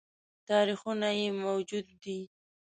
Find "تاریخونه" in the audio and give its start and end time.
0.49-1.07